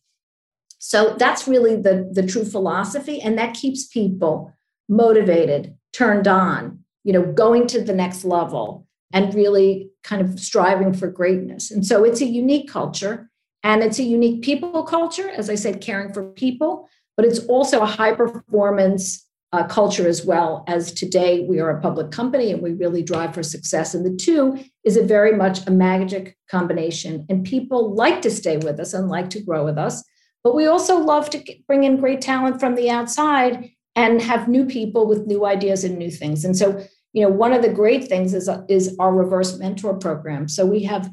[0.78, 3.20] so that's really the, the true philosophy.
[3.20, 4.54] And that keeps people
[4.88, 10.92] motivated, turned on, you know, going to the next level and really kind of striving
[10.92, 11.70] for greatness.
[11.70, 13.27] And so it's a unique culture
[13.62, 17.80] and it's a unique people culture, as I said, caring for people, but it's also
[17.80, 22.60] a high performance uh, culture as well as today we are a public company and
[22.60, 23.94] we really drive for success.
[23.94, 27.24] And the two is a very much a magic combination.
[27.30, 30.04] And people like to stay with us and like to grow with us
[30.44, 34.64] but we also love to bring in great talent from the outside and have new
[34.64, 36.44] people with new ideas and new things.
[36.44, 40.48] And so, you know, one of the great things is, is our reverse mentor program.
[40.48, 41.10] So we have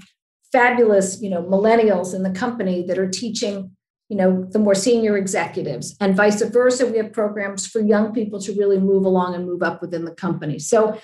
[0.55, 3.71] fabulous, you know, millennials in the company that are teaching,
[4.07, 6.87] you know, the more senior executives and vice versa.
[6.87, 10.11] We have programs for young people to really move along and move up within the
[10.11, 10.57] company.
[10.59, 10.97] So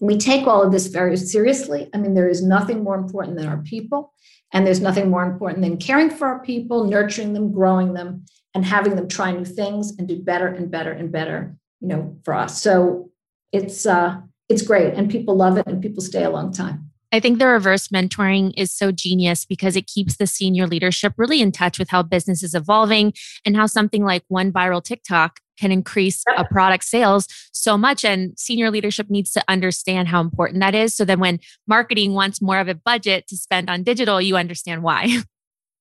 [0.00, 1.90] we take all of this very seriously.
[1.92, 4.14] I mean, there is nothing more important than our people.
[4.54, 8.64] And there's nothing more important than caring for our people, nurturing them, growing them, and
[8.64, 12.34] having them try new things and do better and better and better, you know, for
[12.34, 12.62] us.
[12.62, 13.10] So
[13.50, 16.91] it's uh it's great and people love it and people stay a long time.
[17.12, 21.42] I think the reverse mentoring is so genius because it keeps the senior leadership really
[21.42, 23.12] in touch with how business is evolving
[23.44, 28.02] and how something like one viral TikTok can increase a product sales so much.
[28.02, 30.94] And senior leadership needs to understand how important that is.
[30.94, 34.82] So then when marketing wants more of a budget to spend on digital, you understand
[34.82, 35.18] why.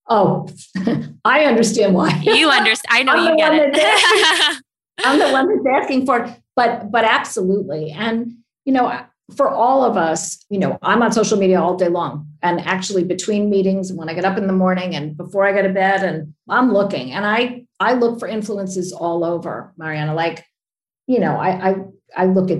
[0.09, 0.49] Oh,
[1.23, 2.09] I understand why.
[2.23, 2.89] You understand.
[2.89, 4.61] I know you get it.
[5.05, 6.37] I'm the one that's asking for it.
[6.53, 7.91] But but absolutely.
[7.91, 8.33] And
[8.65, 12.27] you know, for all of us, you know, I'm on social media all day long.
[12.41, 15.61] And actually between meetings, when I get up in the morning and before I go
[15.61, 20.13] to bed, and I'm looking and I I look for influences all over, Marianna.
[20.13, 20.45] Like,
[21.07, 21.75] you know, I I,
[22.15, 22.59] I look at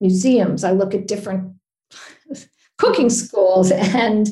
[0.00, 1.54] museums, I look at different
[2.78, 4.28] cooking schools and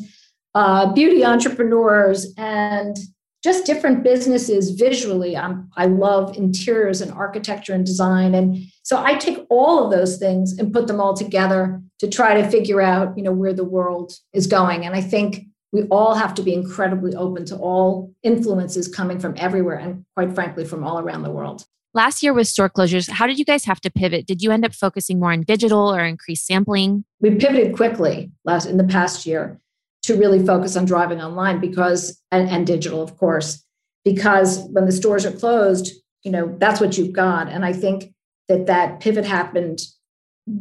[0.54, 2.96] uh, beauty entrepreneurs and
[3.44, 5.36] just different businesses visually.
[5.36, 8.34] I'm, I love interiors and architecture and design.
[8.34, 12.40] And so I take all of those things and put them all together to try
[12.40, 14.86] to figure out, you know, where the world is going.
[14.86, 19.34] And I think we all have to be incredibly open to all influences coming from
[19.36, 21.66] everywhere and quite frankly from all around the world.
[21.92, 24.26] Last year with store closures, how did you guys have to pivot?
[24.26, 27.04] Did you end up focusing more on digital or increased sampling?
[27.20, 29.60] We pivoted quickly last in the past year
[30.04, 33.62] to really focus on driving online because and, and digital of course
[34.02, 38.14] because when the stores are closed you know that's what you've got and i think
[38.48, 39.80] that that pivot happened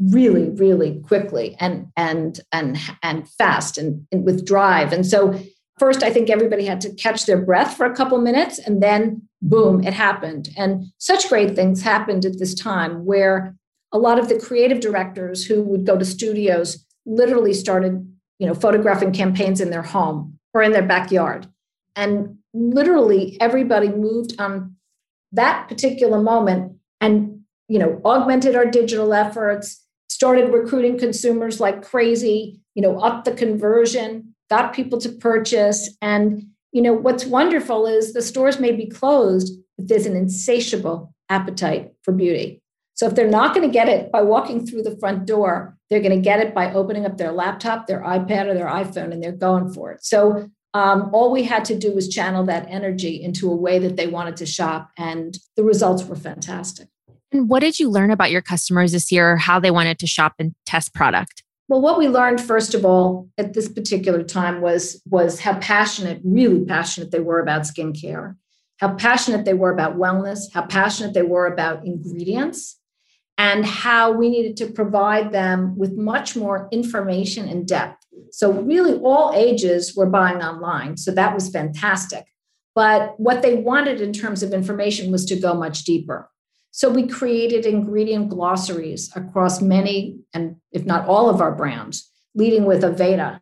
[0.10, 5.39] really really quickly and and and and fast and, and, with drive and so
[5.80, 9.21] first i think everybody had to catch their breath for a couple minutes and then
[9.42, 13.56] boom it happened and such great things happened at this time where
[13.94, 18.06] a lot of the creative directors who would go to studios literally started
[18.40, 21.48] you know, photographing campaigns in their home or in their backyard.
[21.96, 24.75] And literally everybody moved on
[25.31, 27.37] that particular moment and,
[27.67, 33.31] you know, augmented our digital efforts, started recruiting consumers like crazy, you know, up the
[33.31, 35.95] conversion, got people to purchase.
[36.01, 41.13] And, you know, what's wonderful is the stores may be closed, but there's an insatiable
[41.29, 42.61] appetite for beauty.
[42.93, 46.01] So if they're not going to get it by walking through the front door, they're
[46.01, 49.21] going to get it by opening up their laptop, their iPad, or their iPhone, and
[49.21, 50.03] they're going for it.
[50.03, 53.97] So um, all we had to do was channel that energy into a way that
[53.97, 56.87] they wanted to shop, and the results were fantastic.
[57.32, 60.36] And what did you learn about your customers this year, how they wanted to shop
[60.40, 61.44] and test product?
[61.69, 66.21] Well, what we learned first of all at this particular time was was how passionate,
[66.23, 68.36] really passionate they were about skincare,
[68.78, 72.80] how passionate they were about wellness, how passionate they were about ingredients,
[73.38, 78.06] and how we needed to provide them with much more information and depth.
[78.32, 82.28] So really all ages were buying online, so that was fantastic.
[82.75, 86.30] But what they wanted in terms of information was to go much deeper.
[86.78, 92.65] So we created ingredient glossaries across many, and if not all of our brands, leading
[92.65, 93.40] with Aveda,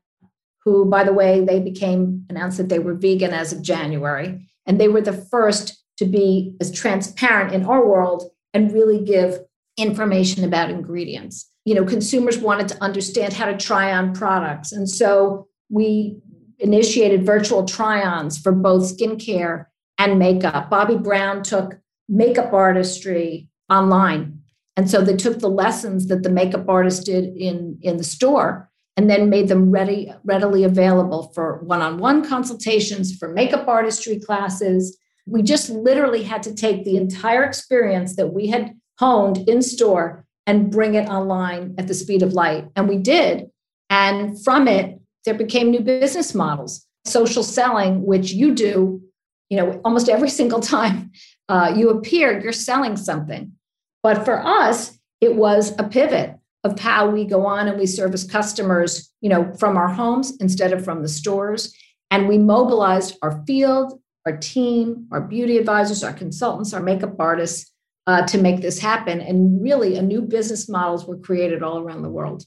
[0.63, 4.47] who, by the way, they became announced that they were vegan as of January.
[4.65, 8.23] And they were the first to be as transparent in our world
[8.53, 9.39] and really give
[9.75, 11.51] information about ingredients.
[11.65, 14.71] You know, consumers wanted to understand how to try on products.
[14.71, 16.19] And so we
[16.59, 19.65] initiated virtual try ons for both skincare
[19.97, 20.69] and makeup.
[20.69, 24.39] Bobbi Brown took makeup artistry online.
[24.77, 28.69] And so they took the lessons that the makeup artist did in, in the store
[28.97, 34.19] and then made them ready, readily available for one on one consultations, for makeup artistry
[34.19, 34.97] classes.
[35.25, 40.25] We just literally had to take the entire experience that we had honed in store
[40.47, 42.67] and bring it online at the speed of light.
[42.75, 43.49] And we did.
[43.89, 49.01] And from it, there became new business models, social selling, which you do,
[49.49, 51.11] you know, almost every single time
[51.49, 53.51] uh, you appear, you're selling something.
[54.03, 58.23] But for us, it was a pivot of how we go on and we service
[58.23, 61.75] customers, you know, from our homes instead of from the stores.
[62.11, 67.71] And we mobilized our field, our team, our beauty advisors, our consultants, our makeup artists
[68.07, 69.21] uh, to make this happen.
[69.21, 72.45] And really, a new business models were created all around the world.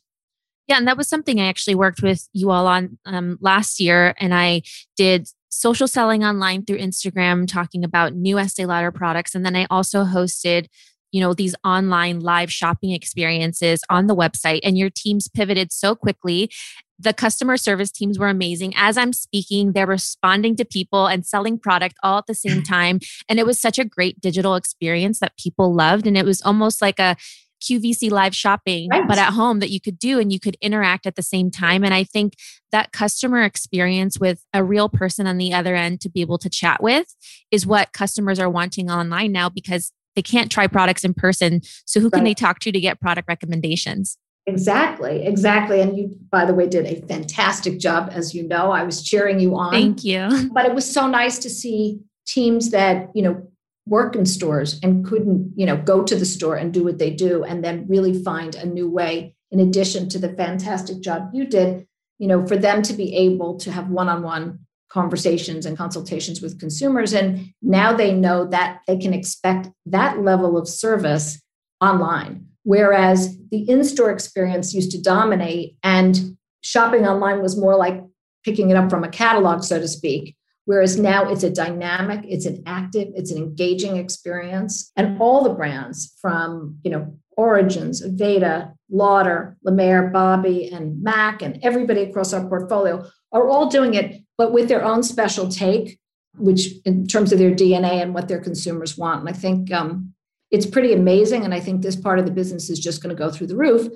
[0.66, 4.14] Yeah, and that was something I actually worked with you all on um, last year,
[4.18, 4.62] and I
[4.96, 9.34] did social selling online through Instagram, talking about new Estée Lauder products.
[9.34, 10.66] And then I also hosted,
[11.11, 14.61] you know, these online live shopping experiences on the website.
[14.62, 16.51] And your teams pivoted so quickly.
[16.99, 18.74] The customer service teams were amazing.
[18.76, 22.68] As I'm speaking, they're responding to people and selling product all at the same mm.
[22.68, 22.99] time.
[23.28, 26.09] And it was such a great digital experience that people loved.
[26.09, 27.16] And it was almost like a
[27.61, 29.06] QVC live shopping, right.
[29.06, 31.84] but at home that you could do and you could interact at the same time.
[31.84, 32.34] And I think
[32.72, 36.50] that customer experience with a real person on the other end to be able to
[36.50, 37.14] chat with
[37.50, 41.61] is what customers are wanting online now because they can't try products in person.
[41.84, 44.18] So who can they talk to to get product recommendations?
[44.48, 45.80] Exactly, exactly.
[45.80, 48.09] And you, by the way, did a fantastic job.
[48.12, 49.70] As you know, I was cheering you on.
[49.70, 50.50] Thank you.
[50.52, 53.46] But it was so nice to see teams that, you know,
[53.89, 57.11] work in stores and couldn't you know go to the store and do what they
[57.11, 61.47] do and then really find a new way in addition to the fantastic job you
[61.47, 61.86] did
[62.18, 64.59] you know for them to be able to have one-on-one
[64.89, 67.12] conversations and consultations with consumers.
[67.12, 71.41] And now they know that they can expect that level of service
[71.80, 72.47] online.
[72.64, 78.03] Whereas the in-store experience used to dominate and shopping online was more like
[78.45, 80.36] picking it up from a catalog so to speak
[80.68, 84.92] Whereas now it's a dynamic, it's an active, it's an engaging experience.
[84.96, 91.58] And all the brands from, you know, Origins, Aveda, Lauder, Lemaire, Bobbi, and Mac, and
[91.62, 93.02] everybody across our portfolio
[93.32, 95.98] are all doing it, but with their own special take,
[96.36, 99.20] which in terms of their DNA and what their consumers want.
[99.20, 100.12] And I think um,
[100.50, 101.46] it's pretty amazing.
[101.46, 103.56] And I think this part of the business is just going to go through the
[103.56, 103.88] roof.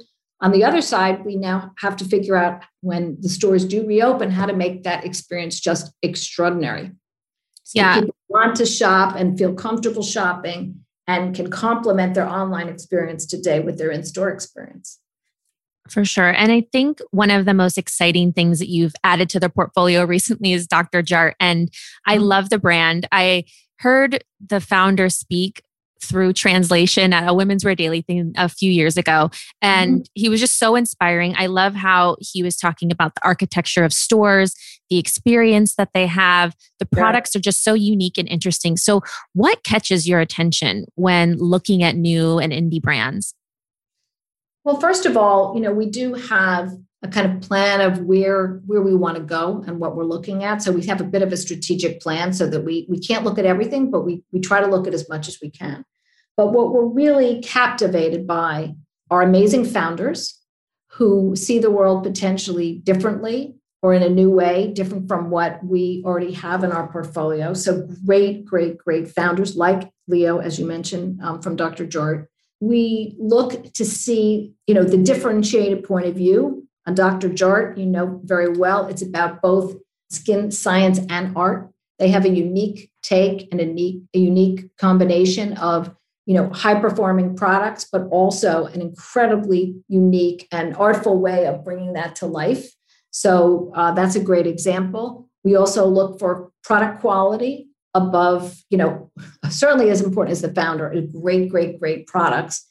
[0.42, 4.30] On the other side, we now have to figure out when the stores do reopen
[4.30, 6.90] how to make that experience just extraordinary.
[7.62, 8.00] So yeah.
[8.00, 13.60] people want to shop and feel comfortable shopping and can complement their online experience today
[13.60, 14.98] with their in-store experience.
[15.88, 16.30] For sure.
[16.30, 20.04] And I think one of the most exciting things that you've added to the portfolio
[20.04, 21.02] recently is Dr.
[21.02, 21.34] Jart.
[21.38, 21.72] And
[22.06, 22.24] I mm-hmm.
[22.24, 23.06] love the brand.
[23.12, 23.44] I
[23.78, 25.62] heard the founder speak
[26.02, 29.30] through translation at a women's wear daily thing a few years ago.
[29.60, 30.02] And mm-hmm.
[30.14, 31.34] he was just so inspiring.
[31.36, 34.54] I love how he was talking about the architecture of stores
[34.92, 36.54] the experience that they have.
[36.78, 37.38] The products yeah.
[37.38, 38.76] are just so unique and interesting.
[38.76, 39.00] So
[39.32, 43.34] what catches your attention when looking at new and indie brands?
[44.64, 46.72] Well first of all you know we do have
[47.02, 50.44] a kind of plan of where where we want to go and what we're looking
[50.44, 50.60] at.
[50.60, 53.38] So we have a bit of a strategic plan so that we we can't look
[53.38, 55.86] at everything but we we try to look at as much as we can
[56.36, 58.74] but what we're really captivated by
[59.10, 60.40] are amazing founders
[60.92, 66.02] who see the world potentially differently or in a new way, different from what we
[66.06, 67.52] already have in our portfolio.
[67.52, 71.84] So great, great, great founders like Leo, as you mentioned, um, from Dr.
[71.84, 72.26] Jart.
[72.60, 77.28] We look to see, you know, the differentiated point of view on Dr.
[77.28, 77.76] Jart.
[77.76, 79.74] You know very well, it's about both
[80.10, 81.70] skin science and art.
[81.98, 85.92] They have a unique take and a unique, a unique combination of
[86.26, 91.94] you know high performing products but also an incredibly unique and artful way of bringing
[91.94, 92.70] that to life.
[93.10, 95.28] So uh, that's a great example.
[95.44, 99.10] We also look for product quality above you know
[99.50, 102.66] certainly as important as the founder great great great products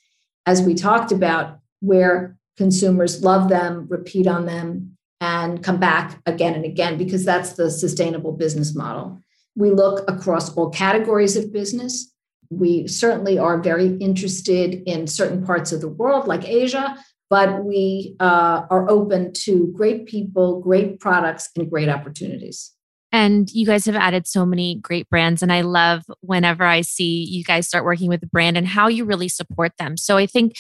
[0.47, 6.55] as we talked about where consumers love them repeat on them and come back again
[6.55, 9.21] and again because that's the sustainable business model.
[9.55, 12.10] We look across all categories of business
[12.51, 16.97] we certainly are very interested in certain parts of the world, like Asia,
[17.29, 22.73] but we uh, are open to great people, great products, and great opportunities.
[23.13, 25.41] And you guys have added so many great brands.
[25.41, 28.87] And I love whenever I see you guys start working with a brand and how
[28.87, 29.97] you really support them.
[29.97, 30.55] So I think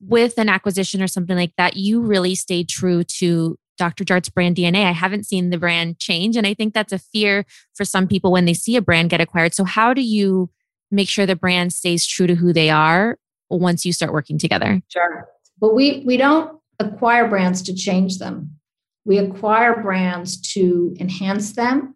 [0.00, 4.04] with an acquisition or something like that, you really stay true to Dr.
[4.04, 4.84] Jart's brand DNA.
[4.84, 6.36] I haven't seen the brand change.
[6.36, 9.20] And I think that's a fear for some people when they see a brand get
[9.20, 9.54] acquired.
[9.54, 10.50] So, how do you
[10.90, 13.18] make sure the brand stays true to who they are
[13.50, 14.80] once you start working together?
[14.88, 15.28] Sure.
[15.60, 18.56] But we we don't acquire brands to change them.
[19.04, 21.94] We acquire brands to enhance them,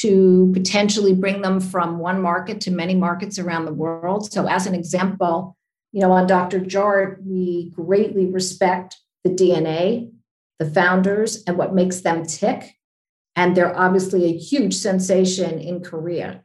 [0.00, 4.32] to potentially bring them from one market to many markets around the world.
[4.32, 5.56] So as an example,
[5.92, 6.60] you know, on Dr.
[6.60, 10.10] Jart, we greatly respect the DNA,
[10.58, 12.74] the founders, and what makes them tick.
[13.36, 16.42] And they're obviously a huge sensation in Korea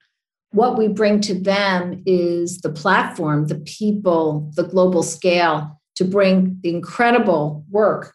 [0.54, 6.60] what we bring to them is the platform, the people, the global scale to bring
[6.62, 8.14] the incredible work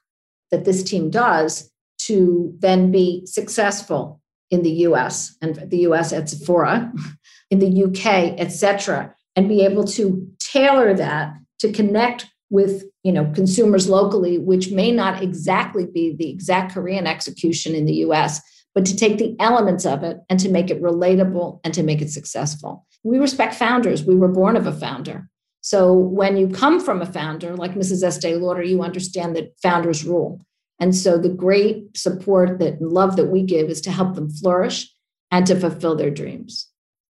[0.53, 4.20] that this team does to then be successful
[4.51, 6.93] in the US and the US at Sephora,
[7.51, 8.07] in the UK,
[8.39, 14.39] et cetera, and be able to tailor that to connect with you know consumers locally,
[14.39, 18.41] which may not exactly be the exact Korean execution in the US,
[18.79, 22.01] but to take the elements of it and to make it relatable and to make
[22.01, 22.87] it successful.
[23.03, 24.05] We respect founders.
[24.05, 25.29] We were born of a founder.
[25.62, 28.05] So when you come from a founder like Mrs.
[28.05, 30.41] Estée Lauder, you understand that founders rule.
[30.79, 34.89] And so the great support that love that we give is to help them flourish
[35.33, 36.68] and to fulfill their dreams.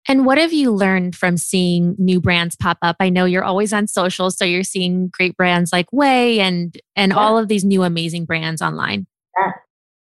[0.07, 2.95] And what have you learned from seeing new brands pop up?
[3.01, 7.11] I know you're always on social, so you're seeing great brands like Ouai and and
[7.11, 7.18] yeah.
[7.18, 9.05] all of these new amazing brands online.
[9.38, 9.51] Yeah.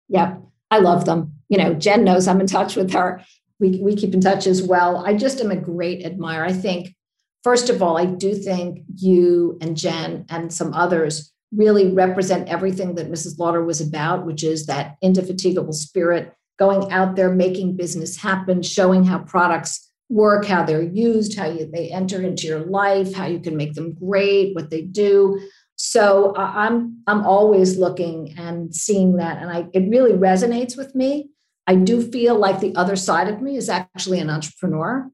[0.10, 0.44] Yep.
[0.72, 1.34] I love them.
[1.50, 3.24] You know, Jen knows I'm in touch with her.
[3.60, 5.04] We, we keep in touch as well.
[5.06, 6.46] I just am a great admirer.
[6.46, 6.96] I think,
[7.44, 12.96] first of all, I do think you and Jen and some others really represent everything
[12.96, 13.40] that Mrs.
[13.40, 19.06] Lauder was about, which is that indefatigable spirit, going out there, making business happen, showing
[19.06, 23.40] how products work, how they're used, how you, they enter into your life, how you
[23.40, 25.40] can make them great, what they do.
[25.78, 31.30] So I'm I'm always looking and seeing that, and I it really resonates with me.
[31.68, 35.10] I do feel like the other side of me is actually an entrepreneur.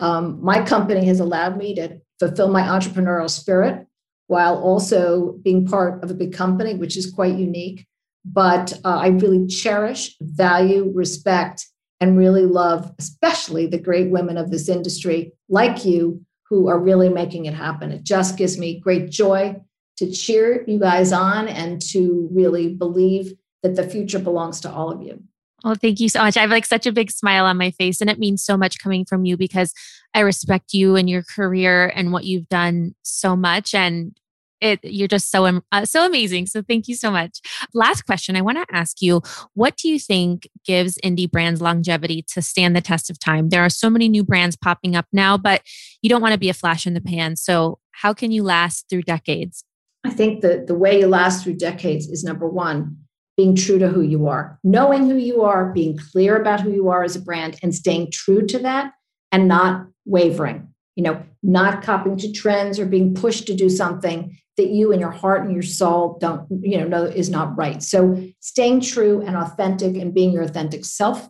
[0.00, 3.86] Um, my company has allowed me to fulfill my entrepreneurial spirit
[4.26, 7.86] while also being part of a big company, which is quite unique.
[8.24, 11.66] But uh, I really cherish, value, respect,
[12.00, 17.08] and really love, especially the great women of this industry like you who are really
[17.08, 17.92] making it happen.
[17.92, 19.60] It just gives me great joy
[19.98, 24.90] to cheer you guys on and to really believe that the future belongs to all
[24.90, 25.22] of you.
[25.64, 26.36] Oh, thank you so much.
[26.36, 28.78] I have like such a big smile on my face, and it means so much
[28.78, 29.74] coming from you because
[30.14, 33.74] I respect you and your career and what you've done so much.
[33.74, 34.16] And
[34.60, 36.46] it you're just so uh, so amazing.
[36.46, 37.40] So thank you so much.
[37.74, 39.20] Last question, I want to ask you:
[39.54, 43.48] What do you think gives indie brands longevity to stand the test of time?
[43.48, 45.62] There are so many new brands popping up now, but
[46.02, 47.34] you don't want to be a flash in the pan.
[47.34, 49.64] So how can you last through decades?
[50.04, 52.96] I think that the way you last through decades is number one,
[53.36, 56.88] being true to who you are, knowing who you are, being clear about who you
[56.88, 58.92] are as a brand, and staying true to that
[59.30, 64.36] and not wavering, you know, not copying to trends or being pushed to do something
[64.56, 67.82] that you and your heart and your soul don't, you know, know is not right.
[67.82, 71.28] So staying true and authentic and being your authentic self,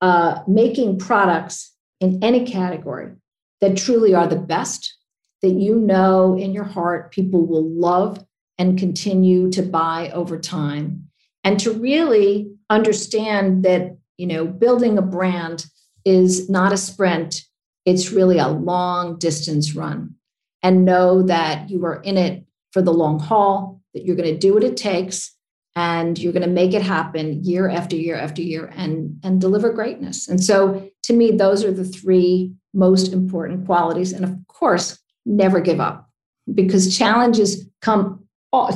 [0.00, 3.12] uh, making products in any category
[3.60, 4.96] that truly are the best
[5.44, 8.24] that you know in your heart people will love
[8.58, 11.08] and continue to buy over time.
[11.44, 15.66] And to really understand that you know building a brand
[16.04, 17.44] is not a sprint
[17.84, 20.14] it's really a long distance run.
[20.62, 24.38] And know that you are in it for the long haul that you're going to
[24.38, 25.36] do what it takes
[25.76, 29.72] and you're going to make it happen year after year after year and and deliver
[29.72, 30.28] greatness.
[30.28, 34.12] And so to me, those are the three most important qualities.
[34.12, 36.08] And of course, never give up
[36.52, 38.24] because challenges come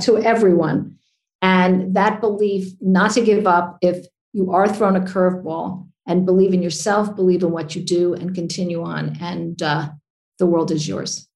[0.02, 0.96] to everyone.
[1.40, 6.52] And that belief not to give up if you are thrown a curveball and believe
[6.52, 9.16] in yourself, believe in what you do, and continue on.
[9.20, 9.90] And uh,
[10.38, 11.28] the world is yours.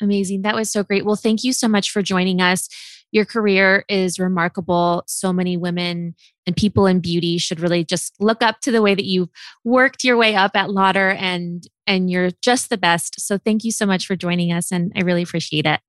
[0.00, 0.42] Amazing.
[0.42, 1.04] That was so great.
[1.04, 2.68] Well, thank you so much for joining us.
[3.14, 5.04] Your career is remarkable.
[5.06, 8.96] So many women and people in beauty should really just look up to the way
[8.96, 9.28] that you've
[9.62, 13.20] worked your way up at Lauder and and you're just the best.
[13.20, 15.80] So thank you so much for joining us and I really appreciate it.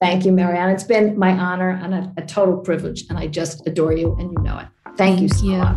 [0.00, 0.70] Thank you, Marianne.
[0.70, 4.30] It's been my honor and a, a total privilege and I just adore you and
[4.30, 4.68] you know it.
[4.84, 5.58] Thank, thank you so you.
[5.58, 5.76] much.